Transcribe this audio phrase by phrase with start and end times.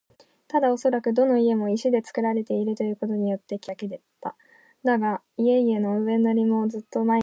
[0.47, 4.35] ただおそらくどの家も石でつくられているということによってきわだって見えるだけだっ
[4.95, 4.97] た。
[4.97, 7.19] だが、家々の上塗りもずっと前にはげ落ち、